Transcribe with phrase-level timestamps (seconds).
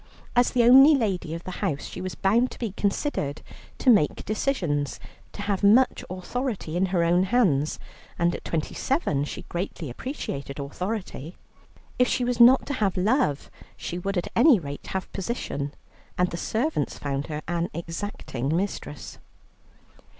[0.35, 3.43] As the only lady of the house, she was bound to be considered,
[3.77, 4.99] to make decisions,
[5.31, 7.77] to have much authority in her own hands,
[8.17, 11.35] and at twenty seven she greatly appreciated authority.
[11.99, 15.71] If she was not to have love, she would at any rate have position,
[16.17, 19.19] and the servants found her an exacting mistress.